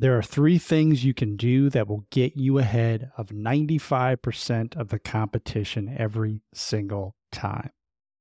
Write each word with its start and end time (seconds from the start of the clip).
There 0.00 0.16
are 0.16 0.22
three 0.22 0.58
things 0.58 1.04
you 1.04 1.12
can 1.12 1.34
do 1.34 1.68
that 1.70 1.88
will 1.88 2.04
get 2.12 2.36
you 2.36 2.58
ahead 2.58 3.10
of 3.16 3.30
95% 3.30 4.76
of 4.76 4.90
the 4.90 5.00
competition 5.00 5.92
every 5.98 6.42
single 6.54 7.16
time. 7.32 7.70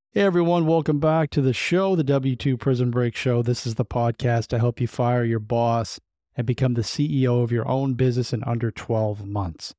Hey 0.10 0.22
everyone, 0.22 0.66
welcome 0.66 1.00
back 1.00 1.30
to 1.30 1.42
the 1.44 1.54
show, 1.54 1.96
the 1.96 2.04
W2 2.04 2.60
Prison 2.60 2.90
Break 2.90 3.16
Show. 3.16 3.44
This 3.44 3.68
is 3.68 3.76
the 3.76 3.86
podcast 3.86 4.48
to 4.48 4.58
help 4.58 4.82
you 4.82 4.88
fire 4.88 5.24
your 5.24 5.38
boss 5.38 6.00
and 6.36 6.48
become 6.48 6.74
the 6.74 6.82
CEO 6.82 7.44
of 7.44 7.52
your 7.52 7.68
own 7.68 7.94
business 7.94 8.34
in 8.34 8.44
under 8.46 8.72
12 8.72 9.28
months. 9.28 9.76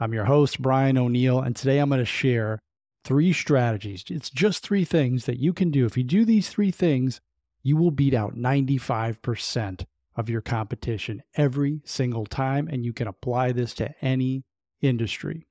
I'm 0.00 0.14
your 0.14 0.24
host, 0.24 0.62
Brian 0.62 0.96
O'Neill, 0.96 1.38
and 1.38 1.54
today 1.54 1.80
I'm 1.80 1.90
going 1.90 1.98
to 1.98 2.06
share 2.06 2.60
three 3.04 3.34
strategies. 3.34 4.04
It's 4.08 4.30
just 4.30 4.62
three 4.62 4.86
things 4.86 5.26
that 5.26 5.38
you 5.38 5.52
can 5.52 5.70
do. 5.70 5.84
If 5.84 5.98
you 5.98 6.02
do 6.02 6.24
these 6.24 6.48
three 6.48 6.70
things, 6.70 7.20
you 7.62 7.76
will 7.76 7.90
beat 7.90 8.14
out 8.14 8.36
95% 8.36 9.84
of 10.16 10.28
your 10.28 10.40
competition 10.40 11.22
every 11.36 11.80
single 11.84 12.26
time, 12.26 12.68
and 12.68 12.84
you 12.84 12.92
can 12.92 13.08
apply 13.08 13.52
this 13.52 13.74
to 13.74 13.94
any 14.02 14.44
industry. 14.80 15.46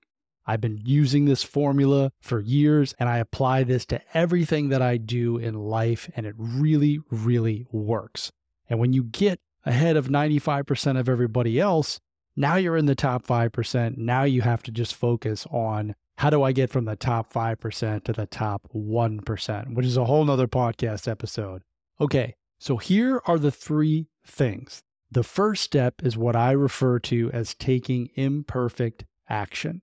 I've 0.46 0.62
been 0.62 0.82
using 0.84 1.26
this 1.26 1.44
formula 1.44 2.12
for 2.20 2.40
years 2.40 2.94
and 3.00 3.08
I 3.08 3.20
apply 3.20 3.64
this 3.64 3.86
to 3.86 4.02
everything 4.14 4.70
that 4.70 4.82
I 4.82 4.98
do 4.98 5.38
in 5.38 5.54
life, 5.56 6.10
and 6.16 6.26
it 6.26 6.36
really, 6.38 7.00
really 7.10 7.68
works. 7.72 8.32
And 8.70 8.80
when 8.80 8.94
you 8.94 9.04
get 9.04 9.40
ahead 9.66 9.98
of 9.98 10.08
95% 10.08 11.00
of 11.00 11.08
everybody 11.08 11.60
else, 11.60 12.00
now 12.36 12.56
you're 12.56 12.78
in 12.78 12.86
the 12.86 12.96
top 12.96 13.26
5%. 13.26 13.98
Now 13.98 14.24
you 14.24 14.42
have 14.42 14.64
to 14.64 14.72
just 14.72 14.96
focus 14.96 15.46
on 15.52 15.96
how 16.18 16.30
do 16.30 16.44
I 16.44 16.52
get 16.52 16.70
from 16.70 16.86
the 16.86 16.96
top 16.96 17.32
5% 17.34 18.04
to 18.04 18.14
the 18.14 18.26
top 18.26 18.68
1%, 18.76 19.74
which 19.74 19.86
is 19.86 19.98
a 19.98 20.06
whole 20.06 20.26
nother 20.26 20.48
podcast 20.48 21.08
episode. 21.08 21.62
Okay, 22.00 22.36
so 22.60 22.78
here 22.78 23.22
are 23.26 23.40
the 23.40 23.52
three 23.52 24.08
things. 24.26 24.84
The 25.12 25.24
first 25.24 25.64
step 25.64 25.96
is 26.04 26.18
what 26.18 26.36
I 26.36 26.52
refer 26.52 27.00
to 27.00 27.30
as 27.34 27.54
taking 27.54 28.10
imperfect 28.16 29.06
action. 29.30 29.82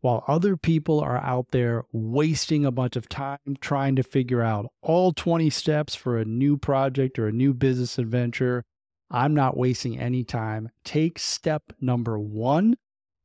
While 0.00 0.24
other 0.26 0.56
people 0.56 1.00
are 1.00 1.18
out 1.18 1.50
there 1.50 1.84
wasting 1.92 2.64
a 2.64 2.70
bunch 2.70 2.96
of 2.96 3.08
time 3.08 3.38
trying 3.60 3.96
to 3.96 4.02
figure 4.02 4.40
out 4.40 4.72
all 4.80 5.12
20 5.12 5.50
steps 5.50 5.94
for 5.94 6.16
a 6.16 6.24
new 6.24 6.56
project 6.56 7.18
or 7.18 7.28
a 7.28 7.32
new 7.32 7.52
business 7.52 7.98
adventure, 7.98 8.64
I'm 9.10 9.34
not 9.34 9.58
wasting 9.58 9.98
any 9.98 10.24
time. 10.24 10.70
Take 10.84 11.18
step 11.18 11.74
number 11.80 12.18
one 12.18 12.76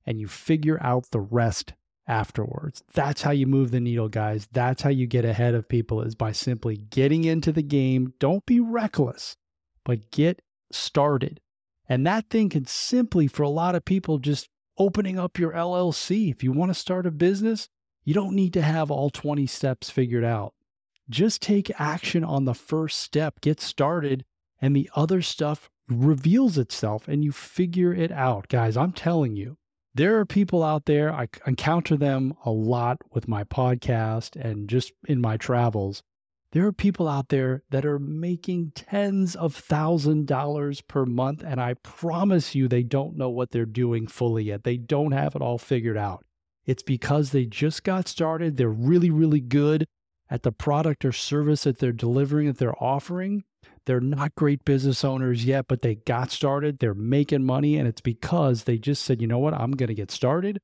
and 0.05 0.19
you 0.19 0.27
figure 0.27 0.77
out 0.81 1.11
the 1.11 1.21
rest 1.21 1.73
afterwards. 2.07 2.83
That's 2.93 3.21
how 3.21 3.31
you 3.31 3.47
move 3.47 3.71
the 3.71 3.79
needle, 3.79 4.09
guys. 4.09 4.47
That's 4.51 4.81
how 4.81 4.89
you 4.89 5.07
get 5.07 5.25
ahead 5.25 5.55
of 5.55 5.69
people 5.69 6.01
is 6.01 6.15
by 6.15 6.33
simply 6.33 6.77
getting 6.77 7.23
into 7.23 7.51
the 7.51 7.63
game. 7.63 8.13
Don't 8.19 8.45
be 8.45 8.59
reckless, 8.59 9.37
but 9.83 10.11
get 10.11 10.41
started. 10.75 11.39
And 11.87 12.05
that 12.05 12.29
thing 12.29 12.49
can 12.49 12.65
simply, 12.65 13.27
for 13.27 13.43
a 13.43 13.49
lot 13.49 13.75
of 13.75 13.85
people, 13.85 14.17
just 14.17 14.49
opening 14.77 15.17
up 15.17 15.39
your 15.39 15.53
LLC. 15.53 16.31
If 16.31 16.43
you 16.43 16.51
want 16.51 16.71
to 16.71 16.79
start 16.79 17.05
a 17.05 17.11
business, 17.11 17.69
you 18.03 18.13
don't 18.13 18.35
need 18.35 18.53
to 18.53 18.61
have 18.61 18.91
all 18.91 19.09
20 19.09 19.45
steps 19.47 19.89
figured 19.89 20.23
out. 20.23 20.53
Just 21.09 21.41
take 21.41 21.79
action 21.79 22.23
on 22.23 22.45
the 22.45 22.53
first 22.53 22.99
step, 22.99 23.41
get 23.41 23.61
started, 23.61 24.25
and 24.61 24.75
the 24.75 24.89
other 24.95 25.21
stuff 25.21 25.69
reveals 25.87 26.57
itself 26.57 27.07
and 27.07 27.23
you 27.23 27.31
figure 27.31 27.93
it 27.93 28.11
out. 28.11 28.47
Guys, 28.47 28.75
I'm 28.75 28.91
telling 28.91 29.35
you, 29.35 29.57
there 29.93 30.19
are 30.19 30.25
people 30.25 30.63
out 30.63 30.85
there, 30.85 31.13
I 31.13 31.29
encounter 31.45 31.95
them 31.95 32.33
a 32.43 32.51
lot 32.51 32.97
with 33.11 33.27
my 33.27 33.43
podcast 33.43 34.35
and 34.35 34.67
just 34.67 34.91
in 35.07 35.21
my 35.21 35.37
travels 35.37 36.03
there 36.55 36.65
are 36.65 36.71
people 36.71 37.09
out 37.09 37.27
there 37.27 37.63
that 37.69 37.85
are 37.85 37.99
making 37.99 38.71
tens 38.75 39.35
of 39.35 39.53
thousand 39.53 40.25
dollars 40.25 40.79
per 40.79 41.05
month, 41.05 41.43
and 41.45 41.59
I 41.59 41.73
promise 41.73 42.55
you 42.55 42.69
they 42.69 42.81
don't 42.81 43.17
know 43.17 43.29
what 43.29 43.51
they're 43.51 43.65
doing 43.65 44.07
fully 44.07 44.45
yet. 44.45 44.63
They 44.63 44.77
don't 44.77 45.11
have 45.11 45.35
it 45.35 45.41
all 45.41 45.57
figured 45.57 45.97
out. 45.97 46.23
It's 46.65 46.81
because 46.81 47.31
they 47.31 47.45
just 47.45 47.83
got 47.83 48.07
started. 48.07 48.55
They're 48.55 48.69
really, 48.69 49.09
really 49.09 49.41
good 49.41 49.85
at 50.29 50.43
the 50.43 50.53
product 50.53 51.03
or 51.03 51.11
service 51.11 51.65
that 51.65 51.79
they're 51.79 51.91
delivering, 51.91 52.47
that 52.47 52.57
they're 52.57 52.81
offering. 52.81 53.43
They're 53.85 53.99
not 53.99 54.33
great 54.35 54.63
business 54.63 55.03
owners 55.03 55.43
yet, 55.43 55.65
but 55.67 55.81
they 55.81 55.95
got 55.95 56.31
started. 56.31 56.79
They're 56.79 56.93
making 56.93 57.43
money, 57.43 57.75
and 57.75 57.85
it's 57.85 57.99
because 57.99 58.63
they 58.63 58.77
just 58.77 59.03
said, 59.03 59.19
you 59.19 59.27
know 59.27 59.39
what, 59.39 59.53
I'm 59.53 59.71
going 59.71 59.87
to 59.87 59.93
get 59.93 60.09
started. 60.09 60.61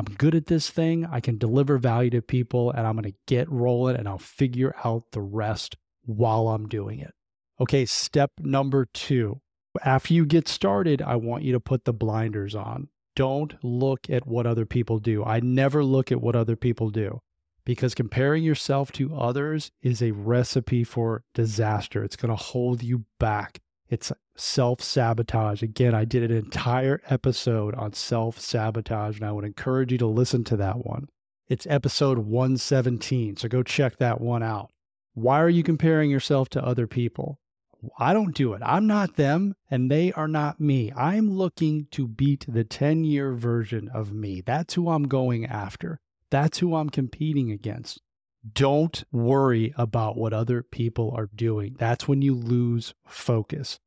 I'm 0.00 0.14
good 0.14 0.34
at 0.34 0.46
this 0.46 0.70
thing. 0.70 1.04
I 1.04 1.20
can 1.20 1.36
deliver 1.36 1.76
value 1.76 2.08
to 2.10 2.22
people 2.22 2.70
and 2.70 2.86
I'm 2.86 2.94
going 2.94 3.12
to 3.12 3.18
get 3.26 3.50
rolling 3.50 3.96
and 3.96 4.08
I'll 4.08 4.18
figure 4.18 4.74
out 4.82 5.04
the 5.12 5.20
rest 5.20 5.76
while 6.06 6.48
I'm 6.48 6.68
doing 6.68 7.00
it. 7.00 7.12
Okay, 7.60 7.84
step 7.84 8.30
number 8.38 8.86
two. 8.94 9.42
After 9.84 10.14
you 10.14 10.24
get 10.24 10.48
started, 10.48 11.02
I 11.02 11.16
want 11.16 11.44
you 11.44 11.52
to 11.52 11.60
put 11.60 11.84
the 11.84 11.92
blinders 11.92 12.54
on. 12.54 12.88
Don't 13.14 13.62
look 13.62 14.08
at 14.08 14.26
what 14.26 14.46
other 14.46 14.64
people 14.64 15.00
do. 15.00 15.22
I 15.22 15.40
never 15.40 15.84
look 15.84 16.10
at 16.10 16.22
what 16.22 16.34
other 16.34 16.56
people 16.56 16.88
do 16.88 17.20
because 17.66 17.94
comparing 17.94 18.42
yourself 18.42 18.90
to 18.92 19.14
others 19.14 19.70
is 19.82 20.00
a 20.00 20.12
recipe 20.12 20.82
for 20.82 21.24
disaster. 21.34 22.02
It's 22.02 22.16
going 22.16 22.34
to 22.34 22.42
hold 22.42 22.82
you 22.82 23.04
back. 23.18 23.60
It's 23.90 24.12
self 24.36 24.80
sabotage. 24.80 25.64
Again, 25.64 25.96
I 25.96 26.04
did 26.04 26.30
an 26.30 26.36
entire 26.36 27.02
episode 27.08 27.74
on 27.74 27.92
self 27.92 28.38
sabotage, 28.38 29.16
and 29.16 29.26
I 29.26 29.32
would 29.32 29.44
encourage 29.44 29.90
you 29.90 29.98
to 29.98 30.06
listen 30.06 30.44
to 30.44 30.56
that 30.58 30.86
one. 30.86 31.08
It's 31.48 31.66
episode 31.66 32.18
117, 32.18 33.36
so 33.36 33.48
go 33.48 33.64
check 33.64 33.96
that 33.96 34.20
one 34.20 34.44
out. 34.44 34.70
Why 35.14 35.40
are 35.40 35.48
you 35.48 35.64
comparing 35.64 36.08
yourself 36.08 36.48
to 36.50 36.64
other 36.64 36.86
people? 36.86 37.40
I 37.98 38.12
don't 38.12 38.34
do 38.34 38.52
it. 38.52 38.62
I'm 38.64 38.86
not 38.86 39.16
them, 39.16 39.56
and 39.68 39.90
they 39.90 40.12
are 40.12 40.28
not 40.28 40.60
me. 40.60 40.92
I'm 40.92 41.28
looking 41.28 41.88
to 41.90 42.06
beat 42.06 42.44
the 42.46 42.62
10 42.62 43.02
year 43.02 43.34
version 43.34 43.88
of 43.88 44.12
me. 44.12 44.40
That's 44.40 44.74
who 44.74 44.88
I'm 44.90 45.08
going 45.08 45.46
after. 45.46 45.98
That's 46.30 46.58
who 46.58 46.76
I'm 46.76 46.90
competing 46.90 47.50
against. 47.50 48.00
Don't 48.52 49.04
worry 49.12 49.74
about 49.76 50.16
what 50.16 50.32
other 50.32 50.62
people 50.62 51.12
are 51.16 51.28
doing. 51.34 51.76
That's 51.78 52.08
when 52.08 52.22
you 52.22 52.34
lose 52.34 52.94
focus. 53.06 53.78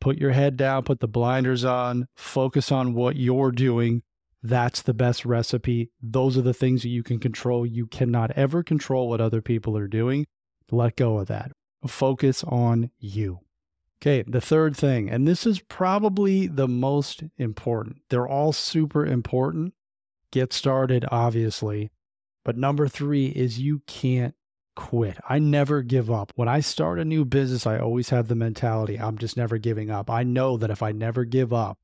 Put 0.00 0.18
your 0.18 0.32
head 0.32 0.56
down, 0.56 0.84
put 0.84 1.00
the 1.00 1.08
blinders 1.08 1.64
on, 1.64 2.06
focus 2.14 2.70
on 2.70 2.94
what 2.94 3.16
you're 3.16 3.50
doing. 3.50 4.02
That's 4.42 4.82
the 4.82 4.94
best 4.94 5.24
recipe. 5.24 5.90
Those 6.00 6.38
are 6.38 6.42
the 6.42 6.54
things 6.54 6.82
that 6.82 6.90
you 6.90 7.02
can 7.02 7.18
control. 7.18 7.66
You 7.66 7.86
cannot 7.86 8.30
ever 8.32 8.62
control 8.62 9.08
what 9.08 9.20
other 9.20 9.42
people 9.42 9.76
are 9.76 9.88
doing. 9.88 10.26
Let 10.70 10.96
go 10.96 11.18
of 11.18 11.26
that. 11.28 11.52
Focus 11.86 12.44
on 12.44 12.90
you. 12.98 13.40
Okay, 14.00 14.22
the 14.26 14.40
third 14.42 14.76
thing, 14.76 15.08
and 15.08 15.26
this 15.26 15.46
is 15.46 15.60
probably 15.60 16.46
the 16.46 16.68
most 16.68 17.24
important. 17.38 17.96
They're 18.10 18.28
all 18.28 18.52
super 18.52 19.06
important. 19.06 19.72
Get 20.30 20.52
started, 20.52 21.06
obviously, 21.10 21.90
but 22.46 22.56
number 22.56 22.86
three 22.86 23.26
is 23.26 23.58
you 23.58 23.82
can't 23.88 24.36
quit. 24.76 25.18
I 25.28 25.40
never 25.40 25.82
give 25.82 26.12
up. 26.12 26.32
When 26.36 26.46
I 26.46 26.60
start 26.60 27.00
a 27.00 27.04
new 27.04 27.24
business, 27.24 27.66
I 27.66 27.80
always 27.80 28.10
have 28.10 28.28
the 28.28 28.36
mentality 28.36 29.00
I'm 29.00 29.18
just 29.18 29.36
never 29.36 29.58
giving 29.58 29.90
up. 29.90 30.08
I 30.08 30.22
know 30.22 30.56
that 30.58 30.70
if 30.70 30.80
I 30.80 30.92
never 30.92 31.24
give 31.24 31.52
up, 31.52 31.76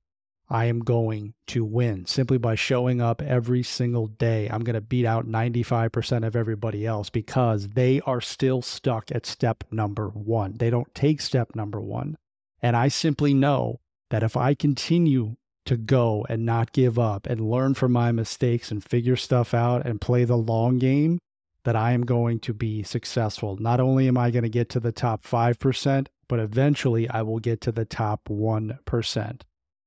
I 0.48 0.66
am 0.66 0.78
going 0.78 1.34
to 1.48 1.64
win 1.64 2.06
simply 2.06 2.38
by 2.38 2.54
showing 2.54 3.00
up 3.00 3.20
every 3.20 3.64
single 3.64 4.06
day. 4.06 4.48
I'm 4.48 4.62
going 4.62 4.74
to 4.74 4.80
beat 4.80 5.04
out 5.04 5.26
95% 5.26 6.24
of 6.24 6.36
everybody 6.36 6.86
else 6.86 7.10
because 7.10 7.70
they 7.70 8.00
are 8.02 8.20
still 8.20 8.62
stuck 8.62 9.10
at 9.10 9.26
step 9.26 9.64
number 9.72 10.10
one. 10.10 10.58
They 10.58 10.70
don't 10.70 10.94
take 10.94 11.20
step 11.20 11.56
number 11.56 11.80
one. 11.80 12.18
And 12.60 12.76
I 12.76 12.86
simply 12.86 13.34
know 13.34 13.80
that 14.10 14.22
if 14.22 14.36
I 14.36 14.54
continue 14.54 15.34
to 15.66 15.76
go 15.76 16.26
and 16.28 16.44
not 16.44 16.72
give 16.72 16.98
up 16.98 17.26
and 17.26 17.50
learn 17.50 17.74
from 17.74 17.92
my 17.92 18.12
mistakes 18.12 18.70
and 18.70 18.82
figure 18.82 19.16
stuff 19.16 19.54
out 19.54 19.86
and 19.86 20.00
play 20.00 20.24
the 20.24 20.36
long 20.36 20.78
game, 20.78 21.18
that 21.64 21.76
I 21.76 21.92
am 21.92 22.04
going 22.04 22.40
to 22.40 22.52
be 22.52 22.82
successful. 22.82 23.56
Not 23.56 23.80
only 23.80 24.08
am 24.08 24.18
I 24.18 24.30
going 24.30 24.42
to 24.42 24.48
get 24.48 24.68
to 24.70 24.80
the 24.80 24.92
top 24.92 25.24
5%, 25.24 26.06
but 26.28 26.40
eventually 26.40 27.08
I 27.08 27.22
will 27.22 27.38
get 27.38 27.60
to 27.62 27.72
the 27.72 27.84
top 27.84 28.28
1%. 28.28 29.40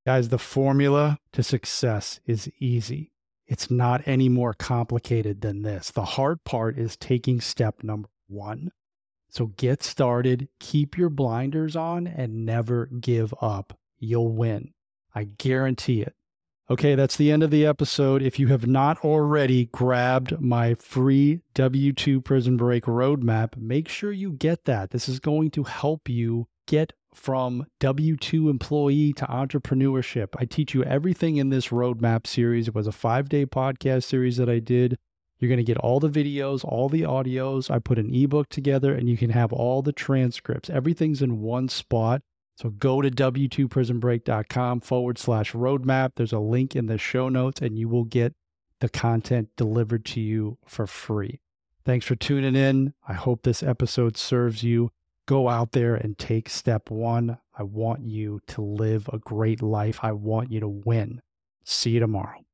Guys, 0.05 0.29
the 0.29 0.37
formula 0.37 1.17
to 1.33 1.43
success 1.43 2.19
is 2.25 2.49
easy. 2.59 3.11
It's 3.47 3.69
not 3.69 4.07
any 4.07 4.29
more 4.29 4.53
complicated 4.53 5.41
than 5.41 5.63
this. 5.63 5.91
The 5.91 6.05
hard 6.05 6.43
part 6.43 6.77
is 6.77 6.95
taking 6.95 7.41
step 7.41 7.83
number 7.83 8.09
one. 8.27 8.71
So 9.29 9.47
get 9.47 9.83
started, 9.83 10.47
keep 10.59 10.97
your 10.97 11.09
blinders 11.09 11.75
on, 11.75 12.07
and 12.07 12.45
never 12.45 12.85
give 12.85 13.33
up. 13.41 13.77
You'll 13.99 14.31
win. 14.31 14.74
I 15.15 15.23
guarantee 15.23 16.01
it. 16.01 16.13
Okay, 16.69 16.95
that's 16.95 17.15
the 17.15 17.31
end 17.31 17.43
of 17.43 17.51
the 17.51 17.65
episode. 17.65 18.23
If 18.23 18.39
you 18.39 18.47
have 18.47 18.65
not 18.65 18.97
already 19.05 19.67
grabbed 19.67 20.41
my 20.41 20.73
free 20.73 21.41
W2 21.53 22.23
Prison 22.23 22.57
Break 22.57 22.85
roadmap, 22.85 23.55
make 23.55 23.87
sure 23.87 24.11
you 24.11 24.31
get 24.31 24.65
that. 24.65 24.89
This 24.89 25.07
is 25.07 25.19
going 25.19 25.51
to 25.51 25.63
help 25.63 26.09
you 26.09 26.47
get 26.65 26.93
from 27.13 27.67
W 27.79 28.17
2 28.17 28.49
employee 28.49 29.13
to 29.13 29.25
entrepreneurship. 29.25 30.29
I 30.39 30.45
teach 30.45 30.73
you 30.73 30.83
everything 30.83 31.37
in 31.37 31.49
this 31.49 31.67
roadmap 31.67 32.25
series. 32.25 32.67
It 32.67 32.75
was 32.75 32.87
a 32.87 32.91
five 32.91 33.29
day 33.29 33.45
podcast 33.45 34.03
series 34.03 34.37
that 34.37 34.49
I 34.49 34.57
did. 34.57 34.97
You're 35.37 35.49
going 35.49 35.57
to 35.57 35.63
get 35.63 35.77
all 35.77 35.99
the 35.99 36.09
videos, 36.09 36.65
all 36.65 36.89
the 36.89 37.01
audios. 37.03 37.69
I 37.69 37.77
put 37.77 37.99
an 37.99 38.13
ebook 38.13 38.49
together 38.49 38.95
and 38.95 39.07
you 39.07 39.17
can 39.17 39.29
have 39.29 39.53
all 39.53 39.81
the 39.81 39.93
transcripts. 39.93 40.69
Everything's 40.69 41.21
in 41.21 41.41
one 41.41 41.69
spot 41.69 42.21
So 42.55 42.69
go 42.69 43.01
to 43.01 43.11
w2prisonbreak.com 43.11 44.81
forward 44.81 45.17
slash 45.17 45.51
roadmap. 45.53 46.11
There's 46.15 46.33
a 46.33 46.39
link 46.39 46.75
in 46.75 46.85
the 46.85 46.97
show 46.97 47.29
notes, 47.29 47.61
and 47.61 47.77
you 47.77 47.89
will 47.89 48.05
get 48.05 48.33
the 48.79 48.89
content 48.89 49.49
delivered 49.57 50.05
to 50.05 50.21
you 50.21 50.57
for 50.65 50.87
free. 50.87 51.41
Thanks 51.83 52.05
for 52.05 52.15
tuning 52.15 52.55
in. 52.55 52.93
I 53.07 53.13
hope 53.13 53.43
this 53.43 53.61
episode 53.61 54.17
serves 54.17 54.63
you. 54.63 54.91
Go 55.27 55.49
out 55.49 55.71
there 55.71 55.95
and 55.95 56.17
take 56.17 56.49
step 56.49 56.89
one. 56.89 57.37
I 57.57 57.63
want 57.63 58.05
you 58.05 58.41
to 58.47 58.61
live 58.61 59.09
a 59.11 59.19
great 59.19 59.61
life. 59.61 59.99
I 60.01 60.11
want 60.11 60.51
you 60.51 60.59
to 60.59 60.67
win. 60.67 61.21
See 61.63 61.91
you 61.91 61.99
tomorrow. 61.99 62.44